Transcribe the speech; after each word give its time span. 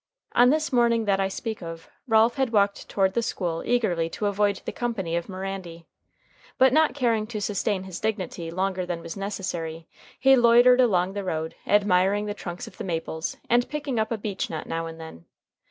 On 0.31 0.49
this 0.49 0.73
morning 0.73 1.05
that 1.05 1.19
I 1.19 1.27
speak 1.27 1.61
of, 1.61 1.87
Ralph 2.07 2.33
had 2.33 2.49
walked 2.51 2.89
toward 2.89 3.13
the 3.13 3.21
school 3.21 3.59
early 3.63 4.09
to 4.09 4.25
avoid 4.25 4.59
the 4.65 4.71
company 4.71 5.15
of 5.15 5.27
Mirandy. 5.29 5.85
But 6.57 6.73
not 6.73 6.95
caring 6.95 7.27
to 7.27 7.39
sustain 7.39 7.83
his 7.83 7.99
dignity 7.99 8.49
longer 8.49 8.83
than 8.83 9.03
was 9.03 9.15
necessary, 9.15 9.85
he 10.19 10.35
loitered 10.35 10.81
along 10.81 11.13
the 11.13 11.23
road, 11.23 11.53
admiring 11.67 12.25
the 12.25 12.33
trunks 12.33 12.65
of 12.65 12.77
the 12.79 12.83
maples, 12.83 13.37
and 13.47 13.69
picking 13.69 13.99
up 13.99 14.11
a 14.11 14.17
beech 14.17 14.49
nut 14.49 14.65
now 14.65 14.87
and 14.87 14.99
then. 14.99 15.25